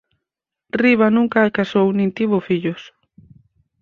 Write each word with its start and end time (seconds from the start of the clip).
Riva 0.81 1.07
nunca 1.17 1.53
casou 1.57 1.87
nin 1.97 2.09
tivo 2.17 2.37
fillos. 2.47 2.81